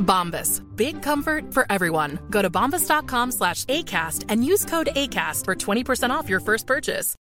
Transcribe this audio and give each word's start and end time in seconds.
Bombas. 0.00 0.60
Big 0.76 1.02
comfort 1.02 1.54
for 1.54 1.64
everyone. 1.70 2.18
Go 2.30 2.42
to 2.42 2.50
bombas.com 2.50 3.32
slash 3.32 3.64
ACAST 3.66 4.24
and 4.28 4.44
use 4.44 4.64
code 4.64 4.88
ACAST 4.96 5.44
for 5.44 5.54
20% 5.54 6.10
off 6.10 6.28
your 6.28 6.40
first 6.40 6.66
purchase. 6.66 7.14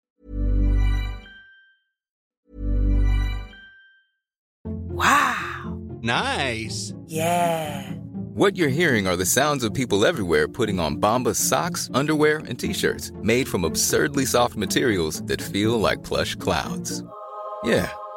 Wow. 4.64 5.78
Nice. 6.02 6.94
Yeah. 7.06 7.92
What 8.34 8.56
you're 8.56 8.68
hearing 8.68 9.06
are 9.08 9.16
the 9.16 9.26
sounds 9.26 9.64
of 9.64 9.74
people 9.74 10.06
everywhere 10.06 10.46
putting 10.46 10.78
on 10.78 10.96
Bombas 10.96 11.36
socks, 11.36 11.90
underwear, 11.92 12.38
and 12.38 12.58
t-shirts 12.58 13.10
made 13.22 13.48
from 13.48 13.64
absurdly 13.64 14.24
soft 14.24 14.56
materials 14.56 15.22
that 15.22 15.42
feel 15.42 15.78
like 15.78 16.04
plush 16.04 16.36
clouds. 16.36 17.02
Yeah, 17.64 17.90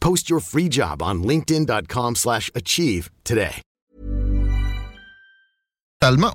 Post 0.00 0.30
your 0.30 0.40
free 0.40 0.68
job 0.70 1.02
on 1.02 1.22
linkedin.com/achieve 1.22 2.16
slash 2.16 2.50
achieve 2.54 3.10
today. 3.24 3.62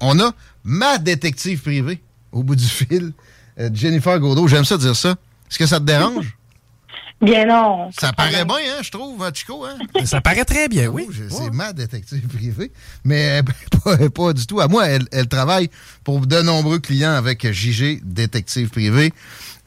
On 0.01 0.19
a 0.19 0.33
ma 0.63 0.97
détective 0.97 1.61
privée 1.61 2.01
au 2.31 2.43
bout 2.43 2.55
du 2.55 2.65
fil, 2.65 3.13
euh, 3.59 3.69
Jennifer 3.73 4.19
Godot. 4.19 4.47
J'aime 4.47 4.65
ça 4.65 4.77
dire 4.77 4.95
ça. 4.95 5.11
Est-ce 5.49 5.59
que 5.59 5.65
ça 5.65 5.79
te 5.79 5.85
dérange? 5.85 6.37
Bien 7.21 7.45
non. 7.45 7.91
Ça 7.99 8.11
paraît 8.13 8.45
bien, 8.45 8.55
hein, 8.55 8.81
je 8.81 8.89
trouve, 8.89 9.23
Chico. 9.31 9.63
Hein? 9.63 9.77
Ça 10.05 10.21
paraît 10.21 10.43
très 10.43 10.67
bien, 10.67 10.87
oui. 10.87 11.07
Oh, 11.07 11.13
C'est 11.29 11.53
ma 11.53 11.71
détective 11.71 12.27
privée. 12.27 12.71
Mais 13.03 13.43
pas, 13.83 14.09
pas 14.09 14.33
du 14.33 14.47
tout. 14.47 14.59
À 14.59 14.67
moi, 14.67 14.87
elle, 14.87 15.05
elle 15.11 15.27
travaille 15.27 15.69
pour 16.03 16.25
de 16.25 16.41
nombreux 16.41 16.79
clients 16.79 17.13
avec 17.13 17.45
JG 17.51 18.01
Détective 18.01 18.69
Privé. 18.69 19.13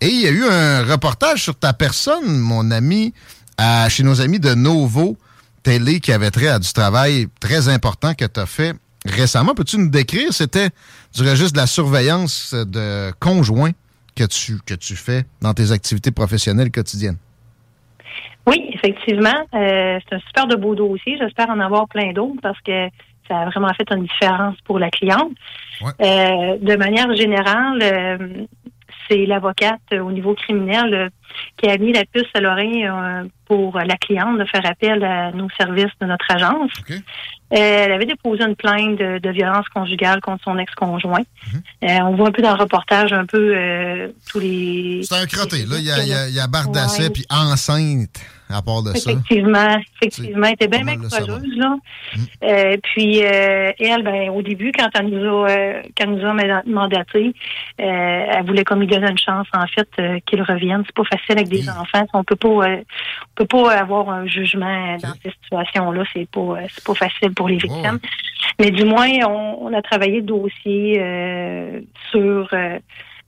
Et 0.01 0.09
il 0.09 0.21
y 0.21 0.27
a 0.27 0.31
eu 0.31 0.45
un 0.47 0.85
reportage 0.85 1.45
sur 1.45 1.55
ta 1.55 1.73
personne, 1.73 2.39
mon 2.39 2.73
ami, 2.73 3.15
à- 3.59 3.89
chez 3.89 4.03
nos 4.03 4.21
amis 4.21 4.41
de 4.41 4.55
Novo 4.55 5.17
Télé 5.63 6.01
qui 6.01 6.13
avait 6.13 6.31
trait 6.31 6.49
à 6.49 6.59
du 6.59 6.73
travail 6.73 7.27
très 7.41 7.69
important 7.69 8.15
que 8.15 8.25
tu 8.27 8.41
as 8.41 8.47
fait 8.47 8.75
récemment. 9.07 9.55
Peux-tu 9.55 9.79
nous 9.79 9.89
décrire? 9.91 10.33
C'était 10.33 10.69
du 11.15 11.23
registre 11.23 11.53
de 11.55 11.59
la 11.59 11.67
surveillance 11.67 12.55
de 12.55 13.13
conjoints 13.21 13.73
que 14.17 14.25
tu, 14.25 14.59
que 14.67 14.75
tu 14.75 14.95
fais 14.97 15.25
dans 15.41 15.55
tes 15.55 15.73
activités 15.73 16.11
professionnelles 16.11 16.71
quotidiennes? 16.71 17.17
Oui, 18.47 18.63
effectivement. 18.75 19.47
euh, 19.55 19.99
c'est 20.09 20.17
un 20.17 20.21
super 20.27 20.47
de 20.47 20.57
beau 20.57 20.75
dossier. 20.75 21.17
J'espère 21.19 21.49
en 21.51 21.61
avoir 21.61 21.89
plein 21.89 22.13
d'autres 22.13 22.41
parce 22.43 22.61
que 22.61 22.89
ça 23.27 23.39
a 23.39 23.45
vraiment 23.47 23.73
fait 23.75 23.87
une 23.91 24.03
différence 24.03 24.57
pour 24.67 24.79
la 24.79 24.91
cliente. 24.91 25.33
Euh, 25.83 26.59
de 26.61 26.77
manière 26.77 27.15
générale, 27.17 27.79
euh, 27.83 28.45
c'est 29.09 29.25
l'avocate 29.25 29.81
au 29.93 30.13
niveau 30.13 30.35
criminel 30.35 31.11
qui 31.57 31.69
a 31.69 31.77
mis 31.79 31.93
la 31.93 32.05
puce 32.05 32.29
à 32.35 32.41
l'oreille 32.41 32.87
euh, 32.87 33.25
pour 33.47 33.79
la 33.79 33.97
cliente 33.97 34.39
de 34.39 34.45
faire 34.47 34.65
appel 34.65 35.05
à 35.05 35.31
nos 35.33 35.49
services 35.59 35.93
de 36.01 36.07
notre 36.07 36.25
agence. 36.31 36.71
Euh, 36.91 36.97
elle 37.51 37.93
avait 37.93 38.07
déposé 38.07 38.43
une 38.43 38.57
plainte 38.57 38.97
de, 38.97 39.19
de 39.19 39.31
violence 39.31 39.69
conjugale 39.69 40.21
contre 40.21 40.43
son 40.45 40.59
ex-conjoint. 40.59 41.21
Euh, 41.85 41.87
on 42.03 42.17
voit 42.17 42.29
un 42.29 42.33
peu 42.33 42.43
dans 42.43 42.55
le 42.57 42.61
reportage 42.63 43.13
un 43.13 43.27
peu 43.27 43.55
tous 44.31 44.41
les... 44.41 45.01
C'est 45.05 45.17
un 45.17 45.27
crotté. 45.27 45.59
Là, 45.67 45.77
il 45.79 45.85
y 45.85 45.91
a, 45.91 46.05
y 46.05 46.13
a, 46.13 46.29
y 46.31 46.41
a 46.41 46.47
Bardasset 46.47 47.05
Ouais. 47.05 47.11
puis 47.11 47.27
enceinte 47.31 48.19
à 48.51 48.61
part 48.63 48.83
de 48.83 48.91
ça. 48.95 49.11
Effectivement, 49.11 49.79
effectivement, 50.01 50.47
elle 50.47 50.53
était 50.53 50.69
bien, 50.69 50.85
bien 50.85 50.97
courageuse, 50.97 51.57
là. 51.57 51.77
Euh, 52.45 52.77
puis 52.83 53.25
euh, 53.25 53.73
elle, 53.81 54.03
ben, 54.03 54.29
au 54.31 54.43
début, 54.43 54.71
quand 54.79 54.89
elle 54.95 55.09
nous 55.09 55.25
a, 55.45 55.51
euh, 55.51 55.83
quand 55.97 56.05
elle 56.05 56.11
nous 56.15 56.25
a 56.27 56.33
manda- 56.35 56.63
mandaté, 56.67 57.35
elle 57.79 58.45
voulait 58.47 58.63
comme 58.65 58.81
lui 58.81 58.87
donner 58.87 59.11
une 59.11 59.19
chance, 59.19 59.49
en 59.55 59.67
fait, 59.67 59.89
qu'il 60.27 60.43
revienne. 60.43 60.83
C'est 60.87 60.95
pas 60.95 61.03
facile 61.05 61.24
avec 61.33 61.49
des 61.49 61.69
enfants. 61.69 62.07
On 62.13 62.25
peut 62.25 62.37
pas, 62.37 62.49
euh, 62.49 62.77
on 62.81 63.35
peut 63.35 63.47
pas 63.47 63.73
avoir 63.73 64.11
un 64.11 64.27
jugement 64.27 64.97
dans 64.99 65.15
ces 65.23 65.31
situations-là. 65.43 66.05
C'est 66.13 66.29
pas, 66.31 66.41
euh, 66.41 66.67
c'est 66.71 66.85
pas 66.85 66.95
facile 66.95 67.33
pour 67.35 67.49
les 67.49 67.57
victimes. 67.57 67.99
Mais 68.59 68.71
du 68.71 68.85
moins, 68.85 69.09
on, 69.27 69.59
on 69.63 69.73
a 69.73 69.83
travaillé 69.83 70.17
le 70.17 70.23
dossier 70.23 71.01
euh, 71.01 71.81
sur, 72.11 72.49
euh, 72.53 72.79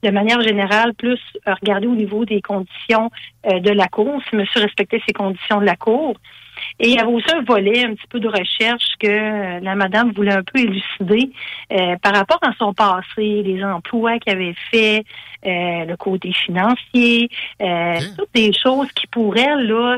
de 0.03 0.09
manière 0.11 0.41
générale, 0.41 0.93
plus 0.93 1.19
regarder 1.45 1.87
au 1.87 1.95
niveau 1.95 2.23
des 2.23 2.41
conditions 2.41 3.09
euh, 3.45 3.59
de 3.59 3.71
la 3.71 3.87
cour, 3.87 4.21
si 4.29 4.35
monsieur 4.35 4.61
respectait 4.61 5.01
ces 5.07 5.13
conditions 5.13 5.59
de 5.59 5.65
la 5.65 5.75
cour. 5.75 6.15
Et 6.79 6.89
il 6.89 6.95
y 6.95 6.99
avait 6.99 7.11
aussi 7.11 7.33
un 7.33 7.41
volet, 7.41 7.85
un 7.85 7.95
petit 7.95 8.07
peu 8.07 8.19
de 8.19 8.27
recherche 8.27 8.85
que 8.99 9.07
euh, 9.07 9.59
la 9.61 9.75
madame 9.75 10.11
voulait 10.11 10.33
un 10.33 10.43
peu 10.43 10.59
élucider 10.59 11.31
euh, 11.71 11.95
par 12.01 12.13
rapport 12.13 12.39
à 12.41 12.53
son 12.57 12.73
passé, 12.73 13.43
les 13.43 13.63
emplois 13.63 14.19
qu'elle 14.19 14.37
avait 14.37 14.55
fait, 14.71 15.03
euh, 15.45 15.85
le 15.85 15.95
côté 15.97 16.31
financier, 16.33 17.29
euh, 17.61 17.99
toutes 18.17 18.33
des 18.33 18.51
choses 18.53 18.91
qui 18.93 19.07
pour 19.07 19.35
elle, 19.37 19.67
là, 19.67 19.97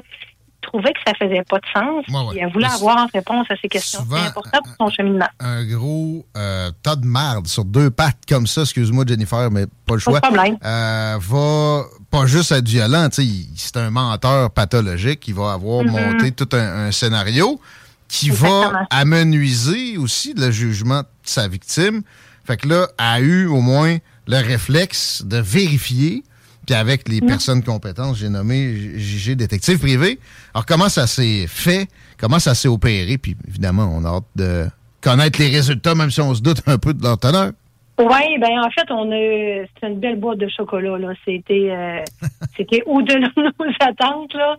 trouvait 0.61 0.93
que 0.93 0.99
ça 1.05 1.13
faisait 1.17 1.43
pas 1.49 1.57
de 1.59 1.65
sens. 1.73 2.05
Et 2.35 2.39
elle 2.39 2.51
voulait 2.51 2.67
avoir 2.67 2.97
en 2.97 3.07
réponse 3.13 3.47
à 3.49 3.55
ces 3.61 3.67
questions. 3.69 4.01
C'est 4.09 4.17
important 4.27 4.59
pour 4.77 4.87
son 4.87 4.93
cheminement. 4.95 5.27
Un 5.39 5.63
gros 5.65 6.25
euh, 6.37 6.69
tas 6.83 6.95
de 6.95 7.05
merde 7.05 7.47
sur 7.47 7.65
deux 7.65 7.89
pattes 7.89 8.17
comme 8.27 8.45
ça, 8.47 8.61
excuse-moi 8.61 9.05
Jennifer, 9.07 9.49
mais 9.51 9.65
pas 9.85 9.93
le 9.95 9.99
choix. 9.99 10.19
Pas 10.21 10.29
de 10.29 10.35
problème. 10.35 10.57
Euh, 10.63 11.17
va 11.19 11.83
pas 12.11 12.25
juste 12.25 12.51
être 12.51 12.67
violent, 12.67 13.07
il- 13.17 13.47
c'est 13.55 13.77
un 13.77 13.89
menteur 13.89 14.51
pathologique, 14.51 15.27
il 15.27 15.33
va 15.35 15.53
avoir 15.53 15.83
Mhm. 15.83 15.91
monté 15.91 16.31
tout 16.31 16.49
un, 16.53 16.87
un 16.87 16.91
scénario 16.91 17.59
qui 18.07 18.29
va 18.31 18.85
amenuiser 18.89 19.97
aussi 19.97 20.33
le 20.35 20.51
jugement 20.51 21.01
de 21.01 21.07
sa 21.23 21.47
victime. 21.47 22.01
Fait 22.45 22.57
que 22.57 22.67
là, 22.67 22.87
elle 22.97 23.05
a 23.05 23.19
eu 23.19 23.45
au 23.47 23.61
moins 23.61 23.97
le 24.27 24.37
réflexe 24.37 25.23
de 25.23 25.37
vérifier, 25.37 26.23
puis 26.69 26.77
avec 26.77 27.09
les 27.09 27.19
personnes 27.19 27.63
compétentes, 27.63 28.15
j'ai 28.15 28.29
nommé 28.29 28.75
JG 28.95 29.35
détective 29.35 29.79
privé. 29.79 30.19
Alors, 30.53 30.67
comment 30.67 30.87
ça 30.87 31.07
s'est 31.07 31.47
fait? 31.47 31.87
Comment 32.19 32.37
ça 32.37 32.53
s'est 32.53 32.67
opéré? 32.67 33.17
Puis, 33.17 33.35
évidemment, 33.47 33.91
on 33.91 34.05
a 34.05 34.09
hâte 34.09 34.25
de 34.35 34.67
connaître 35.01 35.39
les 35.39 35.47
résultats, 35.47 35.95
même 35.95 36.11
si 36.11 36.21
on 36.21 36.35
se 36.35 36.43
doute 36.43 36.61
un 36.67 36.77
peu 36.77 36.93
de 36.93 37.01
leur 37.01 37.17
teneur. 37.17 37.53
Oui, 37.97 38.37
ben 38.39 38.59
en 38.63 38.69
fait, 38.69 38.89
on 38.91 39.11
a 39.11 39.65
c'est 39.81 39.87
une 39.87 39.99
belle 39.99 40.17
boîte 40.17 40.37
de 40.37 40.47
chocolat 40.47 40.97
là. 40.99 41.13
C'était 41.25 41.69
euh, 41.71 42.03
c'était 42.55 42.83
au-delà 42.85 43.27
de 43.35 43.41
nos 43.41 43.73
attentes 43.81 44.33
là. 44.35 44.55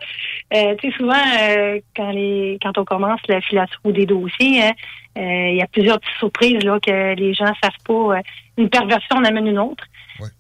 Euh, 0.53 0.75
tu 0.79 0.91
sais 0.91 0.97
souvent 0.99 1.15
euh, 1.15 1.79
quand 1.97 2.11
les 2.11 2.59
quand 2.61 2.77
on 2.77 2.85
commence 2.85 3.21
la 3.29 3.41
filature 3.41 3.93
des 3.93 4.05
dossiers, 4.05 4.63
hein, 4.63 4.73
il 5.17 5.57
y 5.57 5.63
a 5.63 5.67
plusieurs 5.69 6.01
petites 6.01 6.19
surprises 6.19 6.63
là 6.65 6.79
que 6.81 7.15
les 7.15 7.33
gens 7.33 7.51
savent 7.63 7.71
pas. 7.87 8.21
une 8.59 8.69
perversion 8.69 9.17
en 9.17 9.25
amène 9.25 9.47
une 9.47 9.59
autre. 9.59 9.85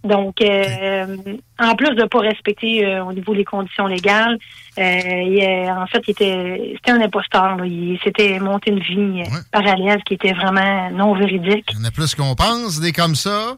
Donc, 0.04 0.40
euh, 0.42 1.16
en 1.58 1.74
plus 1.74 1.94
de 1.94 2.04
pas 2.04 2.20
respecter 2.20 2.84
euh, 2.84 3.04
au 3.04 3.12
niveau 3.12 3.34
des 3.34 3.44
conditions 3.44 3.86
légales, 3.86 4.38
euh, 4.78 4.82
il, 4.82 5.70
en 5.70 5.86
fait, 5.86 6.02
il 6.06 6.10
était, 6.10 6.72
c'était 6.76 6.92
un 6.92 7.00
imposteur. 7.00 7.56
là. 7.56 7.66
Il 7.66 7.98
s'était 8.02 8.38
monté 8.38 8.70
une 8.70 8.80
vie 8.80 9.22
parallèle 9.52 10.02
qui 10.04 10.14
était 10.14 10.32
vraiment 10.32 10.90
non 10.90 11.14
véridique. 11.14 11.66
Il 11.72 11.78
y 11.78 11.82
en 11.82 11.84
a 11.84 11.90
plus 11.90 12.14
qu'on 12.14 12.34
pense, 12.34 12.80
des 12.80 12.92
comme 12.92 13.14
ça. 13.14 13.56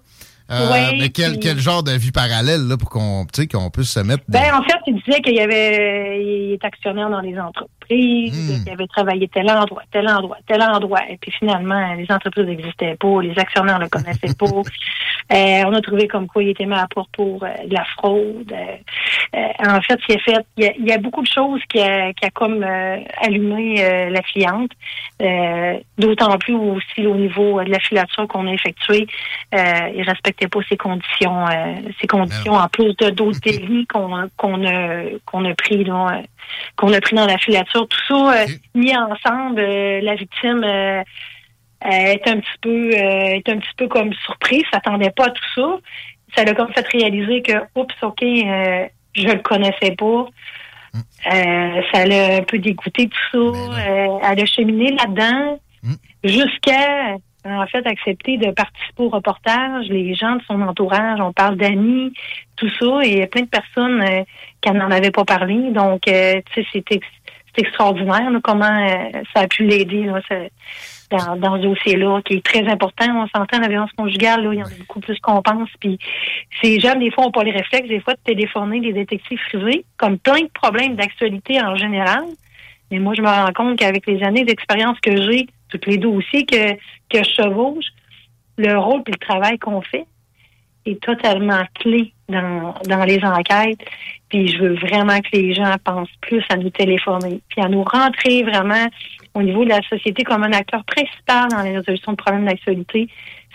Euh, 0.52 0.90
mais 0.98 1.08
quel, 1.08 1.32
puis- 1.32 1.40
quel 1.40 1.58
genre 1.58 1.82
de 1.82 1.92
vie 1.92 2.12
parallèle 2.12 2.66
là, 2.68 2.76
pour 2.76 2.90
qu'on 2.90 3.24
puisse 3.26 3.90
se 3.90 4.00
mettre. 4.00 4.22
dans- 4.28 4.38
Ben, 4.40 4.54
en 4.54 4.62
fait, 4.62 4.78
il 4.86 5.00
disait 5.04 5.20
qu'il 5.20 5.34
y 5.34 5.40
avait, 5.40 6.22
il 6.22 6.52
est 6.52 6.64
actionnaire 6.64 7.08
dans 7.10 7.20
les 7.20 7.38
entreprises, 7.38 8.62
qu'il 8.64 8.72
avait 8.72 8.86
travaillé 8.86 9.28
tel 9.28 9.50
endroit, 9.50 9.82
tel 9.90 10.08
endroit, 10.08 10.36
tel 10.46 10.62
endroit. 10.62 11.00
Et 11.10 11.16
puis 11.18 11.30
finalement, 11.32 11.94
les 11.94 12.06
entreprises 12.10 12.46
n'existaient 12.46 12.96
pas, 12.96 13.22
les 13.22 13.38
actionnaires 13.38 13.78
ne 13.78 13.84
le 13.84 13.88
connaissaient 13.90 14.34
pas. 14.38 14.46
Euh, 15.32 15.62
on 15.66 15.72
a 15.72 15.80
trouvé 15.80 16.08
comme 16.08 16.26
quoi 16.26 16.42
il 16.42 16.50
était 16.50 16.66
mis 16.66 16.74
à 16.74 16.86
porte 16.92 17.08
pour 17.12 17.42
euh, 17.44 17.48
de 17.66 17.72
la 17.72 17.84
fraude. 17.84 18.52
Euh, 19.34 19.48
en 19.66 19.80
fait, 19.80 19.98
il 20.08 20.16
a 20.16 20.18
fait, 20.18 20.46
il 20.58 20.64
y 20.64 20.66
a, 20.66 20.72
il 20.78 20.86
y 20.86 20.92
a 20.92 20.98
beaucoup 20.98 21.22
de 21.22 21.26
choses 21.26 21.60
qui 21.70 21.80
a, 21.80 22.12
qui 22.12 22.26
a 22.26 22.30
comme 22.30 22.62
euh, 22.62 22.98
allumé 23.22 23.82
euh, 23.82 24.10
la 24.10 24.20
cliente. 24.20 24.72
Euh, 25.22 25.78
D'autant 25.96 26.36
plus 26.38 26.54
aussi 26.54 27.06
au 27.06 27.14
niveau 27.14 27.62
de 27.62 27.70
la 27.70 27.78
filature 27.78 28.26
qu'on 28.28 28.46
a 28.46 28.52
effectuée, 28.52 29.06
euh, 29.54 29.90
il 29.94 30.02
respectait 30.02 30.48
pas 30.48 30.60
ses 30.68 30.76
conditions, 30.76 31.46
euh, 31.48 31.74
ses 32.00 32.06
conditions 32.06 32.54
en 32.54 32.68
plus 32.68 32.94
de 32.96 33.10
d'autres 33.10 33.40
délits 33.44 33.86
qu'on 33.86 34.28
qu'on 34.36 34.66
a 34.66 35.04
qu'on 35.24 35.44
a 35.44 35.54
pris 35.54 35.84
là, 35.84 36.22
qu'on 36.76 36.92
a 36.92 37.00
pris 37.00 37.16
dans 37.16 37.26
la 37.26 37.38
filature. 37.38 37.88
Tout 37.88 38.00
ça 38.08 38.42
euh, 38.42 38.46
mis 38.74 38.94
ensemble, 38.96 39.60
euh, 39.60 40.00
la 40.02 40.14
victime 40.14 40.64
est 40.64 42.28
un 42.28 42.40
petit 42.40 42.58
peu 42.60 42.90
euh, 42.90 43.36
est 43.36 43.48
un 43.48 43.58
petit 43.58 43.74
peu 43.76 43.88
comme 43.88 44.12
surprise, 44.24 44.64
s'attendait 44.72 45.10
pas 45.10 45.26
à 45.26 45.30
tout 45.30 45.48
ça. 45.54 45.78
Ça 46.36 46.44
l'a 46.44 46.54
comme 46.54 46.72
fait 46.72 46.86
réaliser 46.88 47.42
que 47.42 47.52
oups, 47.76 47.94
ok, 48.02 48.22
euh, 48.22 48.86
je 49.14 49.28
le 49.28 49.38
connaissais 49.40 49.94
pas. 49.96 50.26
Euh, 50.94 51.82
ça 51.92 52.04
l'a 52.04 52.36
un 52.36 52.42
peu 52.42 52.58
dégoûté 52.58 53.08
tout 53.08 53.18
ça. 53.32 53.38
Euh, 53.38 54.18
elle 54.22 54.40
a 54.40 54.46
cheminé 54.46 54.92
là-dedans 54.92 55.58
jusqu'à 56.22 57.16
en 57.44 57.66
fait 57.66 57.84
accepter 57.86 58.36
de 58.36 58.50
participer 58.52 59.02
au 59.02 59.08
reportage. 59.08 59.86
Les 59.88 60.14
gens 60.14 60.36
de 60.36 60.42
son 60.46 60.60
entourage, 60.62 61.18
on 61.20 61.32
parle 61.32 61.56
d'amis, 61.56 62.12
tout 62.56 62.68
ça, 62.78 63.00
et 63.02 63.10
il 63.10 63.18
y 63.18 63.22
a 63.22 63.26
plein 63.26 63.42
de 63.42 63.48
personnes 63.48 64.00
euh, 64.02 64.22
qui 64.60 64.70
n'en 64.70 64.90
avaient 64.90 65.10
pas 65.10 65.24
parlé. 65.24 65.70
Donc, 65.72 66.06
euh, 66.08 66.40
tu 66.52 66.62
sais, 66.62 66.68
c'est 66.72 66.92
ex- 66.92 67.06
c'est 67.54 67.62
extraordinaire 67.62 68.30
là, 68.30 68.38
comment 68.42 68.64
euh, 68.64 69.22
ça 69.34 69.40
a 69.42 69.46
pu 69.48 69.64
l'aider 69.64 70.08
dans, 71.12 71.36
dans 71.36 71.56
ce 71.56 71.62
dossier-là, 71.62 72.20
qui 72.24 72.34
est 72.34 72.44
très 72.44 72.66
important. 72.66 73.04
On 73.14 73.28
s'entend 73.28 73.60
la 73.60 73.68
violence 73.68 73.92
conjugale, 73.92 74.42
là, 74.44 74.52
il 74.52 74.58
y 74.58 74.62
en 74.62 74.66
a 74.66 74.78
beaucoup 74.78 75.00
plus 75.00 75.18
qu'on 75.20 75.42
pense. 75.42 75.68
Puis 75.78 75.98
ces 76.60 76.80
jeunes, 76.80 77.00
des 77.00 77.10
fois, 77.10 77.24
n'ont 77.24 77.30
pas 77.30 77.44
les 77.44 77.52
réflexes, 77.52 77.88
des 77.88 78.00
fois, 78.00 78.14
de 78.14 78.20
téléphoner 78.24 78.80
des 78.80 78.92
détectives 78.92 79.40
privés, 79.48 79.84
comme 79.96 80.18
plein 80.18 80.40
de 80.40 80.50
problèmes 80.52 80.96
d'actualité 80.96 81.60
en 81.60 81.76
général. 81.76 82.24
Mais 82.90 82.98
moi, 82.98 83.14
je 83.14 83.22
me 83.22 83.28
rends 83.28 83.52
compte 83.52 83.78
qu'avec 83.78 84.06
les 84.06 84.22
années 84.22 84.44
d'expérience 84.44 84.98
que 85.00 85.16
j'ai, 85.16 85.46
tous 85.70 85.80
les 85.86 85.98
dossiers 85.98 86.44
que, 86.44 86.72
que 87.08 87.24
je 87.24 87.42
chevauche, 87.42 87.86
le 88.58 88.76
rôle 88.78 89.02
et 89.06 89.12
le 89.12 89.18
travail 89.18 89.58
qu'on 89.58 89.80
fait 89.80 90.06
est 90.84 91.00
totalement 91.02 91.62
clé 91.74 92.12
dans, 92.28 92.74
dans 92.86 93.04
les 93.04 93.22
enquêtes. 93.24 93.80
Puis 94.28 94.48
je 94.48 94.58
veux 94.58 94.74
vraiment 94.74 95.20
que 95.20 95.28
les 95.32 95.54
gens 95.54 95.74
pensent 95.84 96.08
plus 96.20 96.42
à 96.50 96.56
nous 96.56 96.70
téléphoner, 96.70 97.40
puis 97.48 97.62
à 97.62 97.68
nous 97.68 97.84
rentrer 97.84 98.42
vraiment 98.42 98.86
au 99.34 99.42
niveau 99.42 99.64
de 99.64 99.70
la 99.70 99.80
société 99.88 100.24
comme 100.24 100.42
un 100.42 100.52
acteur 100.52 100.84
principal 100.84 101.48
dans 101.50 101.58
la 101.58 101.62
résolution 101.78 102.12
de 102.12 102.16
problèmes 102.16 102.44
d'actualité. 102.46 103.08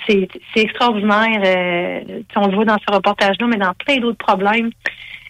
C'est 0.07 0.27
extraordinaire. 0.55 1.41
euh, 1.43 2.21
on 2.35 2.47
le 2.47 2.55
voit 2.55 2.65
dans 2.65 2.77
ce 2.87 2.93
reportage-là, 2.93 3.47
mais 3.47 3.57
dans 3.57 3.73
plein 3.73 3.97
d'autres 3.97 4.17
problèmes. 4.17 4.69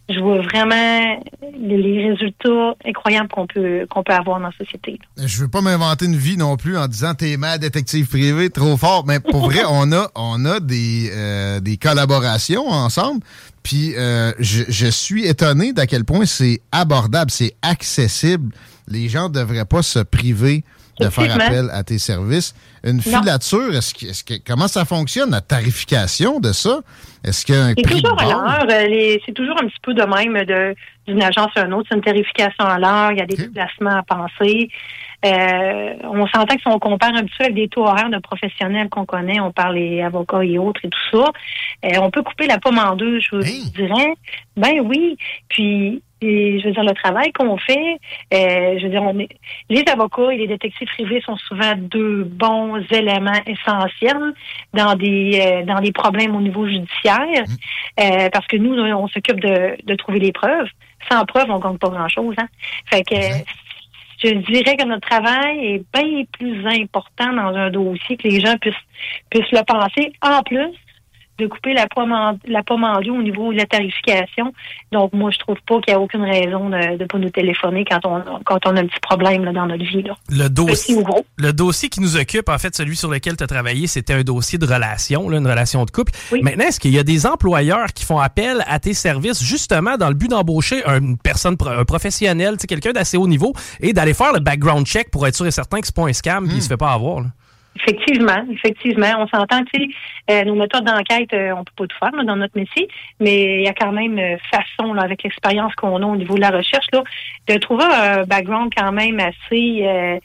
Je 0.09 0.19
vois 0.21 0.39
vraiment 0.39 1.19
les- 1.59 1.77
les 1.81 2.09
résultats 2.11 2.75
incroyables 2.85 3.27
qu'on 3.27 3.45
peut 3.45 3.85
qu'on 3.89 4.03
peut 4.03 4.13
avoir 4.13 4.39
dans 4.39 4.45
la 4.47 4.53
société. 4.57 4.99
Je 5.17 5.41
veux 5.41 5.49
pas 5.49 5.59
m'inventer 5.59 6.05
une 6.05 6.15
vie 6.15 6.37
non 6.37 6.55
plus 6.55 6.77
en 6.77 6.87
disant 6.87 7.13
t'es 7.13 7.35
mal 7.35 7.59
détective 7.59 8.07
privé, 8.07 8.49
trop 8.49 8.77
fort. 8.77 9.03
Mais 9.05 9.19
pour 9.19 9.41
vrai, 9.49 9.63
on 9.69 9.91
a, 9.91 10.07
on 10.15 10.45
a 10.45 10.61
des, 10.61 11.09
euh, 11.13 11.59
des 11.59 11.75
collaborations 11.75 12.67
ensemble. 12.69 13.19
Puis 13.63 13.95
euh, 13.97 14.31
je, 14.39 14.63
je 14.69 14.87
suis 14.87 15.25
étonné 15.27 15.73
d'à 15.73 15.87
quel 15.87 16.05
point 16.05 16.25
c'est 16.25 16.61
abordable, 16.71 17.29
c'est 17.29 17.55
accessible. 17.61 18.53
Les 18.87 19.09
gens 19.09 19.29
devraient 19.29 19.65
pas 19.65 19.81
se 19.81 19.99
priver 19.99 20.63
de 20.99 21.09
faire 21.09 21.35
appel 21.35 21.69
à 21.71 21.83
tes 21.83 21.99
services. 21.99 22.55
Une 22.83 23.01
filature, 23.01 23.75
est-ce 23.75 23.93
que, 23.93 24.05
est-ce 24.07 24.23
que, 24.23 24.33
comment 24.45 24.67
ça 24.67 24.83
fonctionne, 24.85 25.29
la 25.29 25.41
tarification 25.41 26.39
de 26.39 26.51
ça? 26.51 26.79
Est-ce 27.23 27.45
qu'il 27.45 27.55
y 27.55 27.57
a 27.57 27.65
un 27.65 27.73
de 27.73 27.81
toujours 27.81 28.19
à 28.19 28.25
l'heure. 28.25 28.65
euh, 28.69 29.17
C'est 29.25 29.33
toujours 29.33 29.55
un 29.61 29.67
petit 29.67 29.79
peu 29.83 29.93
de 29.93 30.01
même 30.03 30.43
de 30.45 30.75
d'une 31.07 31.21
agence 31.23 31.51
à 31.55 31.61
une 31.65 31.73
autre. 31.73 31.87
C'est 31.89 31.95
une 31.95 32.03
tarification 32.03 32.65
à 32.65 32.79
l'heure. 32.79 33.11
Il 33.11 33.19
y 33.19 33.21
a 33.21 33.25
des 33.25 33.37
déplacements 33.37 33.97
à 33.97 34.03
penser. 34.03 34.69
Euh, 35.25 35.93
on 36.03 36.27
s'entend 36.27 36.55
que 36.55 36.61
si 36.61 36.67
on 36.67 36.77
compare 36.79 37.15
un 37.15 37.23
petit 37.23 37.33
peu 37.37 37.43
avec 37.45 37.55
des 37.55 37.67
taux 37.69 37.85
horaires 37.85 38.09
de 38.09 38.19
professionnels 38.19 38.89
qu'on 38.89 39.05
connaît, 39.05 39.39
on 39.39 39.51
parle 39.51 39.75
des 39.75 40.01
avocats 40.01 40.43
et 40.43 40.57
autres 40.59 40.81
et 40.83 40.89
tout 40.89 41.17
ça, 41.17 41.31
euh, 41.85 41.99
on 42.01 42.11
peut 42.11 42.21
couper 42.21 42.45
la 42.47 42.59
pomme 42.59 42.77
en 42.77 42.95
deux, 42.95 43.19
je 43.19 43.35
vous 43.35 43.41
dirais. 43.41 44.13
Ben 44.57 44.79
oui. 44.83 45.17
Puis, 45.49 46.03
et, 46.21 46.59
je 46.59 46.67
veux 46.67 46.73
dire, 46.73 46.83
le 46.83 46.93
travail 46.93 47.31
qu'on 47.31 47.57
fait, 47.57 47.99
euh, 48.33 48.77
je 48.79 48.83
veux 48.83 48.89
dire, 48.89 49.03
on 49.03 49.19
est, 49.19 49.29
les 49.69 49.83
avocats 49.91 50.31
et 50.33 50.37
les 50.37 50.47
détectives 50.47 50.87
privés 50.87 51.21
sont 51.21 51.37
souvent 51.37 51.75
deux 51.75 52.23
bons 52.23 52.77
éléments 52.91 53.41
essentiels 53.45 54.33
dans 54.73 54.95
des 54.95 55.39
euh, 55.39 55.65
dans 55.65 55.79
des 55.79 55.91
problèmes 55.91 56.35
au 56.35 56.41
niveau 56.41 56.67
judiciaire, 56.67 57.43
euh, 57.99 58.29
parce 58.31 58.47
que 58.47 58.57
nous, 58.57 58.73
on 58.73 59.07
s'occupe 59.07 59.39
de, 59.39 59.77
de 59.83 59.95
trouver 59.95 60.19
les 60.19 60.31
preuves. 60.31 60.67
Sans 61.09 61.23
preuves, 61.25 61.49
on 61.49 61.59
gagne 61.59 61.77
pas 61.77 61.89
grand-chose. 61.89 62.35
Hein? 62.37 62.47
Fait 62.87 63.03
que 63.03 63.15
je 64.23 64.33
dirais 64.51 64.75
que 64.75 64.85
notre 64.85 65.07
travail 65.07 65.65
est 65.65 65.83
bien 65.93 66.23
plus 66.31 66.65
important 66.65 67.31
dans 67.33 67.55
un 67.55 67.69
dossier 67.69 68.17
que 68.17 68.27
les 68.27 68.39
gens 68.39 68.57
puissent 68.57 68.73
puissent 69.29 69.51
le 69.51 69.63
penser. 69.63 70.11
En 70.21 70.41
plus 70.41 70.73
de 71.37 71.47
couper 71.47 71.73
la 71.73 71.87
pomme 71.87 72.11
en, 72.11 72.37
la 72.47 72.63
pomme 72.63 72.83
en 72.83 72.99
deux 73.01 73.11
au 73.11 73.21
niveau 73.21 73.51
de 73.51 73.57
la 73.57 73.65
tarification. 73.65 74.53
Donc, 74.91 75.13
moi, 75.13 75.29
je 75.31 75.37
trouve 75.39 75.57
pas 75.67 75.79
qu'il 75.81 75.93
y 75.93 75.95
a 75.95 75.99
aucune 75.99 76.23
raison 76.23 76.69
de 76.69 76.97
ne 76.97 77.05
pas 77.05 77.17
nous 77.17 77.29
téléphoner 77.29 77.85
quand 77.85 77.99
on, 78.05 78.21
quand 78.45 78.59
on 78.65 78.75
a 78.75 78.81
un 78.81 78.85
petit 78.87 78.99
problème 79.01 79.43
là, 79.45 79.51
dans 79.53 79.65
notre 79.67 79.83
vie. 79.83 80.01
Là. 80.03 80.15
Le 80.29 80.47
dossier, 80.49 80.95
Petit 80.95 81.01
ou 81.01 81.03
gros. 81.03 81.25
le 81.37 81.53
dossier 81.53 81.89
qui 81.89 82.01
nous 82.01 82.17
occupe, 82.17 82.49
en 82.49 82.57
fait, 82.57 82.75
celui 82.75 82.95
sur 82.95 83.09
lequel 83.09 83.37
tu 83.37 83.43
as 83.43 83.47
travaillé, 83.47 83.87
c'était 83.87 84.13
un 84.13 84.23
dossier 84.23 84.57
de 84.57 84.65
relation, 84.65 85.29
là, 85.29 85.37
une 85.37 85.47
relation 85.47 85.85
de 85.85 85.91
couple. 85.91 86.11
Maintenant, 86.41 86.65
est-ce 86.65 86.79
qu'il 86.79 86.91
y 86.91 86.99
a 86.99 87.03
des 87.03 87.25
employeurs 87.25 87.93
qui 87.93 88.03
font 88.05 88.19
appel 88.19 88.63
à 88.67 88.79
tes 88.79 88.93
services 88.93 89.43
justement 89.43 89.97
dans 89.97 90.07
le 90.09 90.15
but 90.15 90.29
d'embaucher 90.29 90.83
une 90.87 91.17
personne, 91.17 91.57
pro- 91.57 91.69
un 91.69 91.85
professionnel, 91.85 92.57
quelqu'un 92.67 92.91
d'assez 92.91 93.17
haut 93.17 93.27
niveau 93.27 93.53
et 93.79 93.93
d'aller 93.93 94.13
faire 94.13 94.33
le 94.33 94.39
background 94.39 94.85
check 94.85 95.09
pour 95.11 95.25
être 95.27 95.35
sûr 95.35 95.45
et 95.45 95.51
certain 95.51 95.79
que 95.81 95.85
c'est 95.87 95.95
pas 95.95 96.07
un 96.07 96.13
scam 96.13 96.47
puis 96.47 96.57
il 96.57 96.61
se 96.63 96.67
fait 96.67 96.77
pas 96.77 96.91
avoir? 96.91 97.21
là? 97.21 97.27
Effectivement, 97.77 98.45
effectivement. 98.51 99.13
On 99.19 99.27
s'entend, 99.27 99.63
tu 99.65 99.79
sais, 99.79 99.87
euh, 100.31 100.43
nos 100.45 100.55
méthodes 100.55 100.83
d'enquête, 100.83 101.31
euh, 101.33 101.53
on 101.55 101.63
peut 101.63 101.73
pas 101.75 101.87
tout 101.87 101.97
faire 101.99 102.25
dans 102.25 102.35
notre 102.35 102.57
métier, 102.57 102.87
mais 103.19 103.59
il 103.59 103.63
y 103.63 103.67
a 103.67 103.73
quand 103.73 103.91
même 103.91 104.17
euh, 104.17 104.37
façon, 104.51 104.93
là, 104.93 105.03
avec 105.03 105.23
l'expérience 105.23 105.73
qu'on 105.75 106.01
a 106.01 106.05
au 106.05 106.15
niveau 106.15 106.35
de 106.35 106.41
la 106.41 106.49
recherche, 106.49 106.87
là, 106.91 107.03
de 107.47 107.55
trouver 107.57 107.85
un 107.85 108.23
background 108.23 108.71
quand 108.75 108.91
même 108.91 109.19
assez 109.19 109.85
euh, 109.85 110.17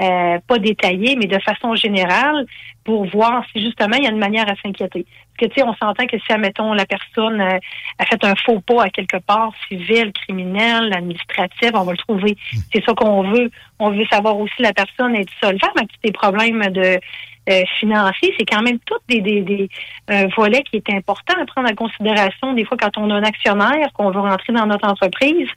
euh, 0.00 0.38
pas 0.46 0.58
détaillé, 0.58 1.16
mais 1.16 1.26
de 1.26 1.38
façon 1.38 1.74
générale, 1.74 2.46
pour 2.84 3.04
voir 3.06 3.44
si 3.52 3.62
justement 3.62 3.96
il 3.96 4.04
y 4.04 4.06
a 4.06 4.10
une 4.10 4.18
manière 4.18 4.48
à 4.50 4.54
s'inquiéter. 4.62 5.06
Que 5.38 5.46
tu 5.46 5.54
sais, 5.54 5.62
on 5.62 5.74
s'entend 5.74 6.06
que 6.06 6.18
si, 6.18 6.32
admettons, 6.32 6.72
la 6.72 6.86
personne 6.86 7.40
euh, 7.40 7.58
a 7.98 8.04
fait 8.04 8.22
un 8.24 8.34
faux 8.34 8.60
pas 8.60 8.84
à 8.84 8.90
quelque 8.90 9.16
part, 9.16 9.52
civil, 9.68 10.12
criminel, 10.12 10.92
administratif, 10.94 11.70
on 11.74 11.84
va 11.84 11.92
le 11.92 11.98
trouver. 11.98 12.36
C'est 12.72 12.84
ça 12.84 12.94
qu'on 12.94 13.22
veut. 13.22 13.50
On 13.78 13.90
veut 13.90 14.04
savoir 14.10 14.38
aussi 14.38 14.60
la 14.60 14.72
personne 14.72 15.16
est 15.16 15.28
solvable 15.40 15.72
tous 15.74 16.00
les 16.04 16.12
problèmes 16.12 16.62
de 16.68 17.00
euh, 17.48 17.62
financiers. 17.78 18.34
C'est 18.38 18.46
quand 18.46 18.62
même 18.62 18.78
tout 18.80 18.98
des, 19.08 19.20
des, 19.20 19.40
des 19.42 19.68
un 20.08 20.26
volet 20.36 20.62
qui 20.62 20.76
est 20.76 20.94
important 20.94 21.34
à 21.40 21.46
prendre 21.46 21.70
en 21.70 21.74
considération. 21.74 22.52
Des 22.52 22.64
fois, 22.64 22.76
quand 22.76 22.96
on 22.98 23.10
a 23.10 23.14
un 23.14 23.22
actionnaire, 23.22 23.92
qu'on 23.94 24.10
veut 24.10 24.20
rentrer 24.20 24.52
dans 24.52 24.66
notre 24.66 24.88
entreprise, 24.88 25.48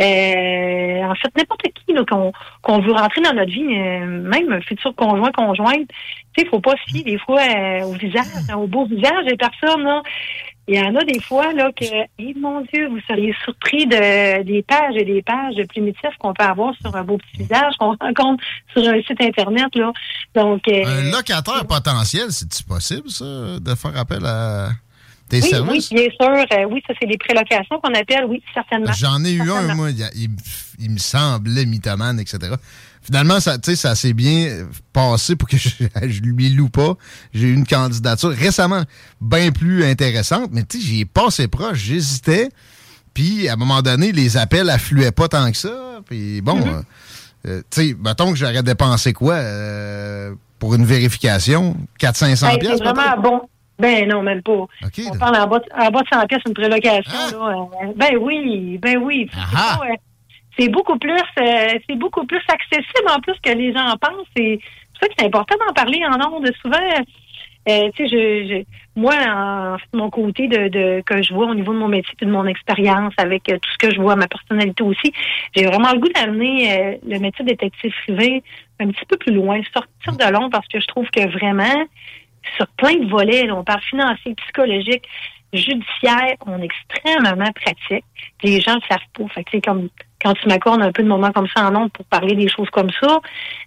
euh, 0.00 1.02
en 1.02 1.14
fait, 1.14 1.30
n'importe 1.36 1.62
qui 1.62 1.94
qu'on 2.08 2.32
qu'on 2.62 2.80
veut 2.80 2.92
rentrer 2.92 3.20
dans 3.22 3.34
notre 3.34 3.50
vie, 3.50 3.64
euh, 3.64 4.06
même 4.06 4.52
un 4.52 4.60
futur 4.60 4.94
conjoint, 4.94 5.32
conjointe, 5.32 5.88
tu 6.36 6.44
sais, 6.44 6.48
faut 6.48 6.60
pas 6.60 6.72
se 6.72 6.90
fier 6.90 7.02
des 7.02 7.18
fois 7.18 7.40
euh, 7.40 7.84
au 7.84 7.92
visage, 7.92 8.26
hein, 8.50 8.56
au 8.56 8.66
beau 8.66 8.84
visage 8.86 9.24
des 9.26 9.36
personnes. 9.36 9.82
Là. 9.82 10.02
Il 10.70 10.74
y 10.74 10.80
en 10.80 10.94
a 10.96 11.02
des 11.04 11.18
fois 11.20 11.52
là 11.54 11.70
que, 11.72 11.84
eh, 12.18 12.34
mon 12.38 12.60
Dieu, 12.60 12.88
vous 12.88 13.00
seriez 13.08 13.34
surpris 13.42 13.86
de 13.86 14.42
des 14.42 14.62
pages 14.62 14.94
et 14.96 15.04
des 15.04 15.22
pages 15.22 15.54
de 15.56 15.64
primitifs 15.64 16.14
qu'on 16.18 16.34
peut 16.34 16.44
avoir 16.44 16.74
sur 16.82 16.94
un 16.94 17.04
beau 17.04 17.16
petit 17.16 17.42
visage 17.44 17.72
qu'on 17.78 17.96
rencontre 18.00 18.44
sur 18.74 18.86
un 18.86 19.00
site 19.02 19.20
internet 19.20 19.74
là. 19.74 19.90
Donc 20.34 20.68
euh, 20.68 20.84
Un 20.84 21.10
locataire 21.10 21.64
potentiel, 21.66 22.30
c'est-tu 22.30 22.62
possible, 22.64 23.08
ça, 23.08 23.24
de 23.58 23.74
faire 23.74 23.96
appel 23.96 24.24
à 24.26 24.68
tes 25.30 25.40
oui, 25.42 25.48
services? 25.48 25.90
oui, 25.90 25.96
bien 25.96 26.10
sûr. 26.26 26.46
euh, 26.58 26.64
oui, 26.70 26.82
ça 26.86 26.92
c'est 27.00 27.08
des 27.08 27.18
prélocations 27.18 27.80
qu'on 27.82 27.94
appelle, 27.94 28.24
oui, 28.26 28.42
certainement. 28.52 28.92
J'en 28.92 29.24
ai 29.24 29.32
eu 29.32 29.50
un, 29.50 29.74
moi. 29.74 29.90
Il, 29.90 30.02
a- 30.02 30.10
il- 30.14 30.28
il 30.80 30.90
me 30.90 30.98
semblait 30.98 31.64
mythomane, 31.66 32.20
etc. 32.20 32.52
Finalement, 33.10 33.40
ça, 33.40 33.56
tu 33.58 33.70
sais, 33.70 33.76
ça 33.76 33.94
s'est 33.94 34.12
bien 34.12 34.66
passé 34.92 35.34
pour 35.34 35.48
que 35.48 35.56
je, 35.58 35.70
je 36.06 36.20
lui 36.20 36.50
loue 36.50 36.68
pas. 36.68 36.94
J'ai 37.32 37.48
eu 37.48 37.54
une 37.54 37.66
candidature 37.66 38.30
récemment 38.30 38.82
bien 39.20 39.50
plus 39.50 39.82
intéressante, 39.84 40.50
mais 40.52 40.62
tu 40.64 40.78
sais, 40.78 40.86
j'y 40.86 41.00
ai 41.00 41.04
passé 41.06 41.48
proche, 41.48 41.78
j'hésitais. 41.78 42.50
Puis, 43.14 43.48
à 43.48 43.54
un 43.54 43.56
moment 43.56 43.80
donné, 43.82 44.12
les 44.12 44.36
appels 44.36 44.68
affluaient 44.68 45.10
pas 45.10 45.26
tant 45.28 45.50
que 45.50 45.56
ça. 45.56 46.00
Puis, 46.06 46.40
bon, 46.42 46.56
Mhm. 46.56 46.68
euh, 46.68 46.82
euh, 47.48 47.62
tu 47.70 47.88
sais, 47.88 47.96
mettons 47.98 48.30
que 48.32 48.36
j'aurais 48.38 48.62
dépensé 48.62 49.12
quoi 49.14 49.34
euh, 49.34 50.34
pour 50.58 50.74
une 50.74 50.84
vérification? 50.84 51.76
400-500 51.98 52.46
Hey, 52.50 52.58
c'est 52.62 52.76
vraiment 52.84 53.16
bon. 53.22 53.40
Ben 53.80 54.08
non, 54.08 54.22
même 54.22 54.42
pas. 54.42 54.52
OK. 54.52 55.00
On 55.12 55.16
parle 55.16 55.36
en 55.36 55.46
bas, 55.46 55.60
de- 55.60 55.82
en 55.82 55.90
bas 55.92 56.00
de 56.02 56.06
100 56.12 56.26
pièces 56.26 56.42
une 56.48 56.52
prélocation. 56.54 57.12
Hein? 57.14 57.30
Là, 57.30 57.68
euh, 57.86 57.92
ben 57.96 58.16
oui, 58.20 58.76
ben 58.82 58.98
oui. 58.98 59.30
Ah 59.54 59.78
euh, 59.84 59.94
C'est 60.58 60.68
beaucoup 60.68 60.98
plus, 60.98 61.12
euh, 61.12 61.78
c'est 61.88 61.96
beaucoup 61.96 62.26
plus 62.26 62.40
accessible 62.48 63.08
en 63.14 63.20
plus 63.20 63.34
que 63.42 63.50
les 63.50 63.72
gens 63.72 63.94
pensent. 64.00 64.26
C'est 64.36 64.58
pour 64.92 65.00
ça 65.02 65.08
que 65.08 65.14
c'est 65.18 65.26
important 65.26 65.54
d'en 65.66 65.72
parler 65.72 66.02
en 66.04 66.20
ondes. 66.32 66.50
Souvent, 66.62 66.78
euh, 67.68 67.90
tu 67.94 68.08
sais, 68.08 68.08
je, 68.08 68.48
je- 68.48 68.64
moi, 69.00 69.14
en, 69.14 69.76
de 69.76 69.98
mon 69.98 70.10
côté 70.10 70.48
de, 70.48 70.68
de 70.68 71.02
que 71.06 71.22
je 71.22 71.32
vois 71.32 71.46
au 71.46 71.54
niveau 71.54 71.72
de 71.72 71.78
mon 71.78 71.86
métier 71.88 72.12
et 72.20 72.24
de 72.24 72.30
mon 72.30 72.46
expérience 72.46 73.14
avec 73.18 73.48
euh, 73.48 73.58
tout 73.58 73.70
ce 73.70 73.78
que 73.78 73.94
je 73.94 74.00
vois, 74.00 74.16
ma 74.16 74.26
personnalité 74.26 74.82
aussi, 74.82 75.12
j'ai 75.54 75.66
vraiment 75.66 75.92
le 75.92 76.00
goût 76.00 76.08
d'amener 76.08 76.72
euh, 76.72 76.96
le 77.06 77.18
métier 77.20 77.44
de 77.44 77.50
détective 77.50 77.92
privé 78.04 78.42
un 78.80 78.88
petit 78.88 79.04
peu 79.06 79.16
plus 79.16 79.32
loin, 79.32 79.60
sortir 79.72 80.16
de 80.26 80.32
long 80.32 80.50
parce 80.50 80.66
que 80.66 80.80
je 80.80 80.86
trouve 80.86 81.08
que 81.10 81.28
vraiment 81.28 81.84
sur 82.56 82.66
plein 82.76 82.94
de 82.96 83.06
volets. 83.08 83.46
là, 83.46 83.54
on 83.54 83.62
parle 83.64 83.82
financier, 83.82 84.34
psychologique, 84.34 85.04
judiciaire, 85.52 86.34
on 86.46 86.60
est 86.60 86.64
extrêmement 86.64 87.52
pratique. 87.52 88.04
Les 88.42 88.60
gens 88.60 88.74
le 88.76 88.80
savent 88.88 88.98
pas. 89.14 89.28
Fait 89.34 89.44
que 89.44 89.50
c'est 89.52 89.64
comme 89.64 89.88
quand 90.22 90.34
tu 90.34 90.48
m'accordes 90.48 90.82
un 90.82 90.92
peu 90.92 91.02
de 91.02 91.08
moments 91.08 91.30
comme 91.32 91.46
ça 91.54 91.66
en 91.66 91.70
nombre 91.70 91.90
pour 91.90 92.04
parler 92.06 92.34
des 92.34 92.48
choses 92.48 92.68
comme 92.70 92.90
ça, 93.00 93.18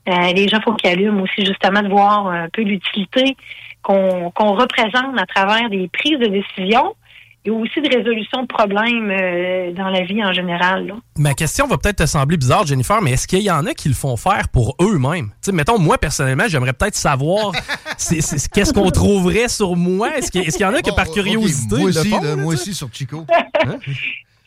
euh, 0.09 0.33
les 0.33 0.47
gens 0.47 0.59
faut 0.61 0.73
qu'ils 0.73 0.89
allument 0.91 1.21
aussi 1.23 1.45
justement 1.45 1.81
de 1.81 1.87
voir 1.89 2.27
un 2.27 2.49
peu 2.49 2.61
l'utilité 2.63 3.35
qu'on 3.81 4.31
qu'on 4.31 4.53
représente 4.55 5.17
à 5.19 5.25
travers 5.25 5.69
des 5.69 5.87
prises 5.87 6.19
de 6.19 6.27
décision 6.27 6.95
et 7.43 7.49
aussi 7.49 7.81
de 7.81 7.89
résolution 7.97 8.43
de 8.43 8.47
problèmes 8.47 9.09
euh, 9.09 9.71
dans 9.71 9.89
la 9.89 10.01
vie 10.03 10.23
en 10.23 10.31
général. 10.31 10.85
Là. 10.85 10.93
Ma 11.17 11.33
question 11.33 11.65
va 11.65 11.77
peut-être 11.79 11.95
te 11.97 12.05
sembler 12.05 12.37
bizarre, 12.37 12.67
Jennifer, 12.67 13.01
mais 13.01 13.13
est-ce 13.13 13.27
qu'il 13.27 13.39
y 13.41 13.49
en 13.49 13.65
a 13.65 13.73
qui 13.73 13.87
le 13.89 13.95
font 13.95 14.15
faire 14.15 14.47
pour 14.49 14.75
eux-mêmes? 14.79 15.29
Tu 15.29 15.35
sais, 15.41 15.51
mettons, 15.51 15.79
moi, 15.79 15.97
personnellement, 15.97 16.43
j'aimerais 16.47 16.73
peut-être 16.73 16.93
savoir 16.93 17.51
c'est- 17.97 18.21
c'est- 18.21 18.47
qu'est-ce 18.51 18.71
qu'on 18.73 18.91
trouverait 18.91 19.47
sur 19.47 19.75
moi? 19.75 20.15
Est-ce 20.17 20.29
qu'il 20.31 20.41
est-ce 20.41 20.57
qu'il 20.57 20.67
y 20.67 20.69
en 20.69 20.73
a 20.75 20.83
que 20.83 20.91
par 20.93 21.05
Oh, 21.07 21.09
ok, 21.09 21.13
curiosité 21.15 21.75
moi 21.77 21.89
le 21.89 21.99
aussi, 21.99 22.09
font? 22.11 22.21
là, 22.21 22.35
moi 22.35 22.53
aussi 22.53 22.73
sur 22.75 22.89
Chico. 22.93 23.25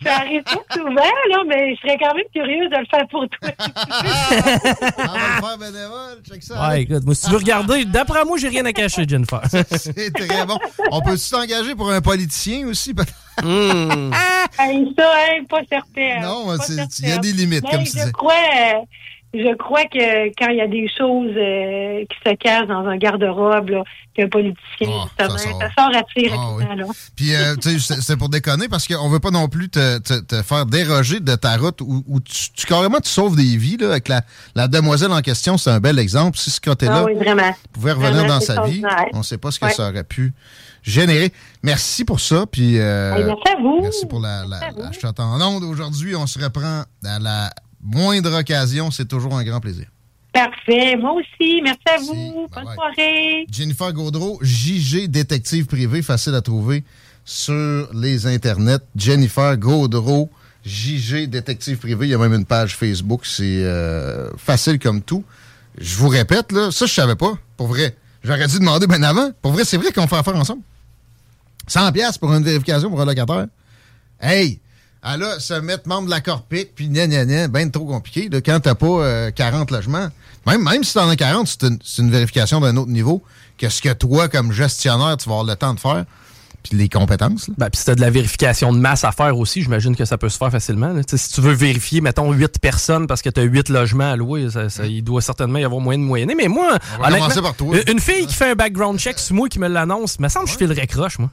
Ça 0.05 0.17
arrive 0.17 0.43
pas 0.43 0.63
souvent, 0.75 0.95
là, 0.95 1.39
mais 1.47 1.75
je 1.75 1.81
serais 1.81 1.97
quand 1.99 2.15
même 2.15 2.25
curieuse 2.35 2.71
de 2.71 2.77
le 2.77 2.87
faire 2.91 3.07
pour 3.09 3.27
toi. 3.29 3.51
On 4.99 5.03
va 5.03 5.15
le 5.15 5.47
faire 5.47 5.59
bénévole, 5.59 6.23
check 6.29 6.43
ça. 6.43 6.69
Ouais, 6.69 6.83
écoute, 6.83 7.05
moi, 7.05 7.15
si 7.15 7.27
tu 7.27 7.31
veux 7.33 7.39
regarder, 7.39 7.85
d'après 7.85 8.25
moi, 8.25 8.37
j'ai 8.39 8.49
rien 8.49 8.65
à 8.67 8.73
cacher, 8.73 9.05
Jennifer. 9.09 9.41
C'est 9.51 10.13
très 10.13 10.47
bon. 10.47 10.59
On 10.91 11.01
peut 11.01 11.17
s'engager 11.17 11.75
pour 11.75 11.91
un 11.91 12.01
politicien 12.01 12.67
aussi? 12.67 12.95
peut-être? 12.95 13.13
Ça, 13.41 13.47
hein, 13.49 15.45
pas 15.49 15.61
certain. 15.69 16.21
Non, 16.23 16.57
c'est- 16.61 16.75
certain. 16.75 16.89
il 17.01 17.09
y 17.09 17.13
a 17.13 17.19
des 17.19 17.33
limites, 17.33 17.65
Mais 17.65 17.71
comme 17.71 17.85
tu 17.85 17.99
je 17.99 18.05
dis. 18.05 18.13
Crois, 18.13 18.33
euh, 18.35 18.81
je 19.35 19.55
crois 19.57 19.85
que 19.85 20.29
quand 20.39 20.49
il 20.49 20.57
y 20.57 20.61
a 20.61 20.69
des 20.69 20.89
choses 20.97 21.33
euh, 21.37 22.05
qui 22.09 22.17
se 22.31 22.35
cachent 22.37 22.69
dans 22.69 22.87
un 22.87 22.97
garde-robe, 22.97 23.83
qu'un 24.15 24.29
politicien, 24.29 24.63
justement, 24.81 25.09
ça 25.19 25.29
ça 25.29 25.39
sort. 25.39 25.61
sort, 25.77 25.89
assez 25.89 26.31
Ah, 26.33 26.37
rapidement. 26.37 26.75
Là. 26.77 26.85
Puis, 27.17 27.35
euh, 27.35 27.57
tu 27.61 27.81
sais, 27.81 27.97
c'est- 28.01 28.17
pour 28.17 28.29
déconner 28.29 28.69
parce 28.69 28.87
qu'on 28.87 29.09
veut 29.09 29.19
pas 29.19 29.33
non 29.33 29.49
plus 29.49 29.69
te, 29.69 29.99
te- 29.99 30.21
te 30.21 30.43
faire 30.43 30.67
déroger 30.67 31.19
de 31.19 31.35
ta 31.35 31.57
route 31.57 31.81
où, 31.81 32.05
où 32.07 32.21
tu, 32.21 32.53
tu- 32.53 32.67
carrément 32.67 33.01
tu 33.01 33.11
sauves 33.11 33.35
des 33.37 33.57
vies. 33.57 33.77
Là, 33.77 33.89
avec 33.91 34.07
la, 34.07 34.23
la 34.55 34.69
demoiselle 34.69 35.11
en 35.11 35.21
question, 35.21 35.59
c'est 35.59 35.71
un 35.71 35.81
bel 35.81 35.99
exemple. 35.99 36.39
Si 36.39 36.51
ce 36.51 36.61
côté-là 36.61 36.99
Ah 36.99 37.05
oui, 37.05 37.15
pouvait 37.73 37.91
revenir 37.93 38.13
Vraiment, 38.13 38.29
dans 38.35 38.41
sa 38.41 38.63
vie, 38.63 38.83
on 39.15 39.25
sait 39.25 39.39
pas 39.39 39.51
ce 39.51 39.59
que 39.59 39.65
Ouais. 39.67 39.73
ça 39.73 39.89
aurait 39.89 40.05
pu 40.05 40.33
générer. 40.85 41.33
Merci 41.65 42.05
pour 42.05 42.21
ça. 42.21 42.45
Puis, 42.47 42.79
euh, 42.79 43.15
merci 43.17 43.53
à 43.57 43.61
vous. 43.61 43.81
Merci 43.83 44.07
pour 44.07 44.21
la, 44.21 44.45
la, 44.47 44.61
la 44.61 45.25
en 45.25 45.41
onde. 45.55 45.65
Aujourd'hui, 45.65 46.15
on 46.15 46.27
se 46.29 46.39
reprend 46.39 46.85
à 47.05 47.19
la 47.19 47.51
moindre 47.85 48.39
occasion. 48.39 48.91
C'est 48.91 49.07
toujours 49.07 49.37
un 49.37 49.45
grand 49.45 49.61
plaisir. 49.61 49.87
Parfait. 50.33 50.97
Moi 50.97 51.13
aussi. 51.13 51.61
Merci 51.63 51.83
à 51.87 51.99
vous. 51.99 52.49
Bonne 52.53 52.75
soirée. 52.75 53.47
Jennifer 53.51 53.93
Gaudreau, 53.93 54.39
JG 54.43 55.09
détective 55.09 55.67
privé, 55.67 56.03
facile 56.03 56.35
à 56.35 56.43
trouver 56.43 56.83
sur 57.25 57.89
les 57.95 58.27
internets. 58.27 58.83
Jennifer 58.97 59.57
Gaudreau, 59.57 60.31
JG 60.65 61.29
détective 61.29 61.79
privé. 61.79 62.07
Il 62.07 62.11
y 62.11 62.15
a 62.15 62.19
même 62.19 62.35
une 62.35 62.45
page 62.45 62.77
Facebook. 62.77 63.27
C'est 63.27 63.63
euh, 63.63 64.29
facile 64.37 64.79
comme 64.79 65.03
tout. 65.03 65.25
Je 65.79 65.97
vous 65.97 66.09
répète, 66.09 66.53
là, 66.53 66.71
ça, 66.71 66.87
je 66.87 66.93
savais 66.93 67.17
pas. 67.17 67.35
Pour 67.57 67.69
vrai. 67.69 67.97
J'aurais 68.25 68.47
dû 68.47 68.59
demander 68.59 68.87
bien 68.87 69.03
avant. 69.03 69.31
Pour 69.43 69.53
vrai, 69.53 69.65
c'est 69.65 69.77
vrai 69.77 69.93
qu'on 69.93 70.07
fait 70.07 70.17
affaire 70.17 70.37
ensemble. 70.37 70.63
100 71.67 71.93
pièces 71.93 72.19
pour 72.19 72.33
une 72.33 72.43
vérification 72.43 72.89
pour 72.89 73.01
un 73.01 73.05
locataire. 73.05 73.47
Hey! 74.21 74.61
Ah 75.07 75.19
là, 75.19 75.39
se 75.39 75.53
mettre 75.55 75.87
membre 75.87 76.07
de 76.07 76.11
la 76.11 76.23
Corpic, 76.23 76.75
puis 76.75 76.89
gna 76.89 77.07
gna 77.07 77.27
gna, 77.27 77.47
ben 77.49 77.71
trop 77.71 77.85
compliqué. 77.85 78.29
Là, 78.31 78.41
quand 78.41 78.59
t'as 78.61 78.75
pas 78.75 78.87
euh, 78.87 79.31
40 79.31 79.71
logements, 79.71 80.09
même, 80.47 80.63
même 80.63 80.83
si 80.83 80.95
t'en 80.95 81.09
as 81.11 81.17
40, 81.17 81.47
c'est 81.83 81.99
une, 82.01 82.11
vérification 82.11 82.59
d'un 82.61 82.75
autre 82.79 82.91
niveau 82.91 83.23
que 83.59 83.69
ce 83.69 83.83
que 83.83 83.93
toi, 83.93 84.29
comme 84.29 84.51
gestionnaire, 84.53 85.17
tu 85.19 85.29
vas 85.29 85.35
avoir 85.37 85.45
le 85.47 85.57
temps 85.57 85.75
de 85.75 85.81
faire, 85.81 86.07
puis 86.63 86.79
les 86.79 86.89
compétences. 86.89 87.49
là. 87.49 87.55
Ben, 87.59 87.69
puis 87.69 87.79
si 87.81 87.85
t'as 87.85 87.95
de 87.95 88.01
la 88.01 88.09
vérification 88.09 88.73
de 88.73 88.79
masse 88.79 89.05
à 89.05 89.13
faire 89.13 89.39
aussi, 89.39 89.63
j'imagine 89.63 89.95
que 89.95 90.07
ça 90.07 90.17
peut 90.17 90.31
se 90.31 90.39
faire 90.39 90.51
facilement. 90.51 90.89
là. 90.95 91.03
Si 91.07 91.33
tu 91.33 91.43
veux 91.43 91.53
vérifier, 91.53 92.01
mettons, 92.01 92.33
8 92.33 92.59
personnes 92.59 93.07
parce 93.07 93.21
que 93.21 93.29
tu 93.29 93.41
as 93.41 93.45
8 93.45 93.69
logements 93.69 94.11
à 94.11 94.17
louer, 94.17 94.49
ça- 94.51 94.71
ça- 94.71 94.87
il 94.87 95.03
doit 95.05 95.21
certainement 95.21 95.59
y 95.59 95.65
avoir 95.65 95.83
moyen 95.83 95.99
de 95.99 96.05
moyenner. 96.05 96.35
Mais 96.35 96.49
moi, 96.49 96.79
On 96.99 97.03
va 97.03 97.43
par 97.43 97.55
toi. 97.55 97.77
une 97.87 98.01
fille 98.01 98.27
qui 98.27 98.35
fait 98.35 98.53
un 98.53 98.55
background 98.55 98.99
check 98.99 99.19
sur 99.19 99.35
moi 99.37 99.51
qui 99.51 99.59
me 99.59 99.69
l'annonce, 99.69 100.19
me 100.19 100.29
semble 100.31 100.47
que 100.47 100.53
je 100.53 100.57
filerais 100.57 100.87
croche, 100.87 101.19
moi. 101.19 101.31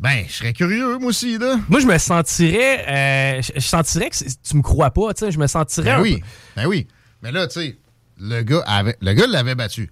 Ben, 0.00 0.24
je 0.28 0.32
serais 0.32 0.52
curieux, 0.52 0.98
moi 0.98 1.08
aussi, 1.08 1.38
là. 1.38 1.56
Moi, 1.68 1.80
je 1.80 1.86
me 1.86 1.98
sentirais. 1.98 2.84
euh, 2.88 3.42
je, 3.42 3.52
je 3.56 3.66
sentirais 3.66 4.10
que 4.10 4.16
tu 4.16 4.56
me 4.56 4.62
crois 4.62 4.90
pas, 4.92 5.12
tu 5.12 5.24
sais. 5.24 5.32
Je 5.32 5.38
me 5.38 5.46
sentirais. 5.48 5.96
Ben 5.96 6.00
oui, 6.00 6.16
peu- 6.18 6.26
ben 6.56 6.66
oui. 6.66 6.86
Mais 7.22 7.32
là, 7.32 7.48
tu 7.48 7.60
sais, 7.60 7.76
le 8.20 8.42
gars 8.42 8.62
avait, 8.66 8.96
le 9.00 9.12
gars 9.14 9.26
l'avait 9.26 9.56
battu. 9.56 9.90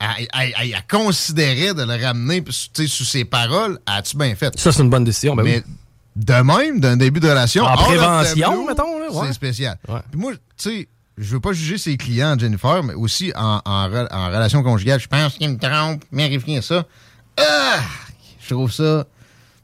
Elle, 0.00 0.28
elle 0.60 0.74
considérait 0.90 1.74
de 1.74 1.82
le 1.82 2.02
ramener 2.02 2.42
tu 2.42 2.52
sais, 2.52 2.86
sous 2.86 3.04
ses 3.04 3.24
paroles. 3.24 3.78
As-tu 3.86 4.16
bien 4.16 4.34
fait? 4.34 4.58
Ça, 4.58 4.72
c'est 4.72 4.82
une 4.82 4.90
bonne 4.90 5.04
décision. 5.04 5.36
Ben 5.36 5.44
Mais 5.44 5.62
oui. 5.66 5.72
de 6.16 6.34
même, 6.34 6.80
d'un 6.80 6.96
début 6.96 7.20
de 7.20 7.28
relation. 7.28 7.64
En 7.64 7.76
prévention, 7.76 8.66
mettons, 8.66 8.98
là, 8.98 9.10
ouais. 9.12 9.26
C'est 9.28 9.32
spécial. 9.34 9.78
Ouais. 9.88 10.00
Puis 10.10 10.20
moi, 10.20 10.32
tu 10.32 10.38
sais, 10.56 10.88
je 11.16 11.32
veux 11.34 11.40
pas 11.40 11.52
juger 11.52 11.78
ses 11.78 11.96
clients, 11.96 12.36
Jennifer, 12.38 12.82
mais 12.82 12.94
aussi 12.94 13.32
en, 13.36 13.60
en 13.64 13.84
relation 13.86 14.62
conjugale. 14.62 15.00
Je 15.00 15.06
pense 15.06 15.34
qu'il 15.34 15.50
me 15.50 15.58
trompe, 15.58 16.02
vérifier 16.10 16.60
ça. 16.62 16.84
Ah! 17.38 17.80
Je 18.40 18.52
trouve 18.54 18.72
ça. 18.72 19.06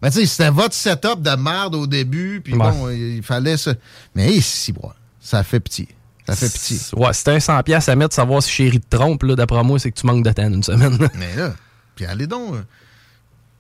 Ben, 0.03 0.11
tu 0.11 0.21
sais, 0.21 0.27
c'était 0.27 0.51
votre 0.51 0.75
setup 0.75 1.21
de 1.21 1.37
merde 1.37 1.75
au 1.75 1.87
début, 1.87 2.41
puis 2.43 2.55
bon, 2.55 2.89
il 2.91 3.23
fallait 3.23 3.57
ça. 3.57 3.75
Mais 4.15 4.41
si, 4.41 4.73
bois, 4.73 4.95
ça 5.21 5.43
fait 5.43 5.61
pitié. 5.61 5.89
Ça 6.27 6.35
fait 6.37 6.51
pitié. 6.51 6.79
Ouais, 6.97 7.13
c'était 7.13 7.33
un 7.33 7.39
100$ 7.39 7.63
piastres 7.65 7.91
à 7.91 7.97
mettre, 7.97 8.15
savoir 8.15 8.43
si 8.43 8.51
chérie 8.51 8.81
te 8.81 8.97
trompe, 8.97 9.23
là, 9.25 9.35
d'après 9.37 9.63
moi, 9.63 9.79
c'est 9.79 9.91
que 9.91 9.99
tu 10.01 10.07
manques 10.07 10.25
de 10.25 10.33
temps 10.33 10.47
une 10.47 10.63
semaine. 10.63 10.97
Mais 11.19 11.37
là, 11.37 11.55
puis 11.95 12.07
allez 12.07 12.27
donc. 12.27 12.55
euh, 12.55 12.63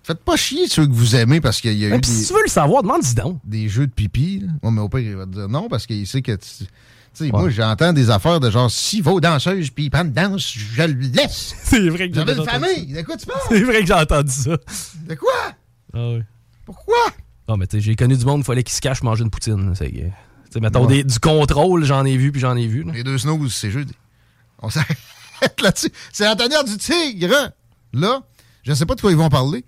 Faites 0.03 0.25
pas 0.25 0.35
chier 0.37 0.67
ceux 0.67 0.87
que 0.87 0.93
vous 0.93 1.15
aimez 1.15 1.41
parce 1.43 1.61
qu'il 1.61 1.77
y 1.77 1.85
a 1.85 1.89
eu 1.89 1.91
Mais 1.91 1.97
des, 1.97 2.01
puis 2.01 2.11
si 2.11 2.27
tu 2.29 2.33
veux 2.33 2.43
le 2.43 2.51
savoir, 2.51 2.83
demande-y 2.83 3.15
donc. 3.15 3.39
des 3.45 3.69
jeux 3.69 3.87
de 3.87 3.93
pipi. 3.93 4.41
là. 4.41 4.49
Ouais, 4.63 4.71
mais 4.73 4.81
au 4.81 4.89
pire, 4.89 5.01
il 5.01 5.15
va 5.17 5.27
te 5.27 5.31
dire 5.33 5.49
non 5.49 5.69
parce 5.69 5.87
qu'il 5.87 6.07
sait 6.07 6.23
que 6.23 6.33
tu. 6.33 6.65
Sais, 7.13 7.29
moi, 7.33 7.51
j'entends 7.51 7.93
des 7.93 8.09
affaires 8.09 8.39
de 8.41 8.51
genre, 8.51 8.71
si 8.71 9.01
vos 9.01 9.21
danseuses 9.21 9.71
puis 9.71 9.91
de 9.91 10.03
danse, 10.05 10.53
je 10.57 10.83
le 10.85 10.93
laisse. 10.93 11.55
C'est 11.65 11.89
vrai 11.89 12.09
que 12.09 12.15
j'ai 12.15 12.21
J'avais 12.21 12.33
une 12.35 12.41
entendu 12.41 12.65
famille. 12.67 12.87
De 12.95 13.03
quoi 13.03 13.17
tu 13.17 13.27
parles? 13.27 13.41
C'est 13.49 13.63
vrai 13.63 13.81
que 13.81 13.87
j'ai 13.87 13.93
entendu 13.95 14.31
ça. 14.33 14.51
De 15.09 15.15
quoi? 15.17 15.33
Ah 15.95 16.11
oui. 16.15 16.23
Pourquoi? 16.65 16.97
Non, 17.49 17.57
mais 17.57 17.67
tu 17.67 17.77
sais, 17.79 17.81
j'ai 17.83 17.97
connu 17.97 18.17
du 18.17 18.25
monde, 18.25 18.41
il 18.41 18.45
fallait 18.45 18.63
qu'il 18.63 18.75
se 18.75 18.81
cache 18.81 19.03
manger 19.03 19.25
une 19.25 19.31
poutine. 19.31 19.73
C'est, 19.75 19.91
tu 19.91 20.03
sais, 20.51 20.61
mettons, 20.61 20.87
Ouais. 20.87 21.03
des- 21.03 21.05
du 21.05 21.19
contrôle, 21.19 21.85
j'en 21.85 22.05
ai 22.05 22.17
vu, 22.17 22.31
puis 22.33 22.41
j'en 22.41 22.57
ai 22.57 22.67
vu. 22.67 22.85
là. 22.85 22.93
Les 22.93 23.03
deux 23.03 23.19
snooze, 23.19 23.53
c'est 23.55 23.71
jeudi. 23.71 23.95
On 24.63 24.71
s'arrête 24.71 24.97
là-dessus. 25.63 25.91
C'est 26.13 26.25
la 26.25 26.37
tanière 26.37 26.65
du 26.65 26.77
tigre. 26.77 27.35
hein? 27.35 27.51
Là, 27.93 28.23
je 28.63 28.73
sais 28.73 28.87
pas 28.87 28.95
de 28.95 29.01
quoi 29.01 29.11
ils 29.11 29.17
vont 29.17 29.29
parler, 29.31 29.65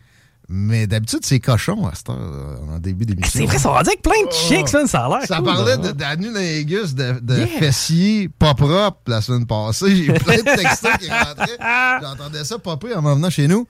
mais 0.49 0.87
d'habitude, 0.87 1.21
c'est 1.25 1.41
cochon 1.41 1.87
à 1.89 1.95
cette 1.95 2.11
heure, 2.11 2.19
euh, 2.21 2.75
en 2.77 2.79
début 2.79 3.05
d'émission. 3.07 3.41
C'est 3.41 3.47
vrai, 3.47 3.59
ça 3.59 3.71
va 3.73 3.83
dire 3.83 3.93
avec 3.93 4.03
plein 4.03 4.25
de 4.27 4.33
chicks, 4.33 4.69
ça, 4.69 4.87
ça 4.87 5.07
a 5.07 5.09
l'air. 5.09 5.27
Ça 5.27 5.37
cool, 5.39 5.47
parlait 5.47 5.71
là. 5.77 5.77
de 5.79 5.91
d'anulingus, 5.93 6.95
de, 6.95 7.19
de 7.21 7.37
Yeah. 7.37 7.47
fessiers 7.59 8.29
pas 8.29 8.55
propres 8.55 9.01
la 9.09 9.21
semaine 9.23 9.47
passée. 9.47 9.97
J'ai 9.97 10.05
eu 10.07 10.13
plein 10.13 10.37
de 10.37 10.43
textos 10.57 10.91
qui 11.01 11.11
rentraient. 11.11 11.59
J'entendais 12.03 12.45
ça 12.45 12.59
popper 12.61 12.95
en 12.95 13.03
m'en 13.03 13.15
venant 13.17 13.31
chez 13.31 13.49
nous. 13.49 13.67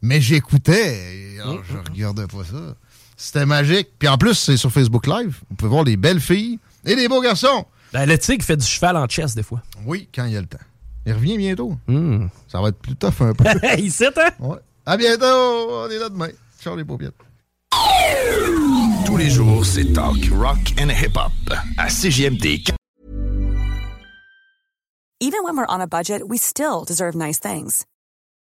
Mais 0.00 0.20
j'écoutais. 0.20 1.27
Alors, 1.40 1.62
je 1.64 1.76
regardais 1.92 2.26
pas 2.26 2.44
ça. 2.44 2.74
C'était 3.16 3.46
magique. 3.46 3.88
Puis 3.98 4.08
en 4.08 4.16
plus, 4.18 4.34
c'est 4.34 4.56
sur 4.56 4.70
Facebook 4.70 5.06
Live. 5.06 5.38
Vous 5.50 5.56
pouvez 5.56 5.70
voir 5.70 5.84
les 5.84 5.96
belles 5.96 6.20
filles 6.20 6.58
et 6.84 6.94
les 6.94 7.08
beaux 7.08 7.20
garçons. 7.20 7.64
Ben, 7.92 8.06
le 8.06 8.18
tigre 8.18 8.44
fait 8.44 8.56
du 8.56 8.66
cheval 8.66 8.96
en 8.96 9.08
chess, 9.08 9.34
des 9.34 9.42
fois. 9.42 9.62
Oui, 9.84 10.08
quand 10.14 10.24
il 10.26 10.32
y 10.32 10.36
a 10.36 10.40
le 10.40 10.46
temps. 10.46 10.58
Il 11.06 11.12
revient 11.14 11.38
bientôt. 11.38 11.76
Ça 12.48 12.60
va 12.60 12.68
être 12.68 12.78
plus 12.78 12.94
tough 12.96 13.20
un 13.20 13.32
peu. 13.32 13.44
Il 13.78 13.90
sait, 13.90 14.08
hein? 14.18 14.30
ouais. 14.40 14.58
À 14.84 14.96
bientôt. 14.96 15.24
On 15.24 15.88
est 15.90 15.98
là 15.98 16.08
demain. 16.10 16.28
Ciao 16.62 16.76
les 16.76 16.84
paupiètes. 16.84 17.14
Tous 19.06 19.16
les 19.16 19.30
jours, 19.30 19.64
c'est 19.64 19.92
talk, 19.92 20.16
rock 20.32 20.58
and 20.80 20.90
hip-hop 20.90 21.32
à 21.78 21.88
CGMD. 21.88 22.62
Even 25.20 25.42
when 25.44 25.56
we're 25.56 25.66
on 25.68 25.80
a 25.80 25.86
budget, 25.86 26.22
we 26.28 26.38
still 26.38 26.84
deserve 26.86 27.14
nice 27.16 27.40
things. 27.40 27.84